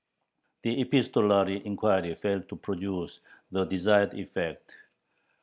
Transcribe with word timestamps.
The 0.63 0.81
epistolary 0.81 1.63
inquiry 1.63 2.15
failed 2.15 2.49
to 2.49 2.55
produce 2.55 3.19
the 3.51 3.65
"desired 3.65 4.15
effect." 4.15 4.71